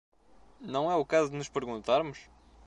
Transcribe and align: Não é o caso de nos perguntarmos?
Não 0.61 0.89
é 0.89 0.95
o 0.95 1.05
caso 1.05 1.29
de 1.29 1.37
nos 1.37 1.47
perguntarmos? 1.47 2.27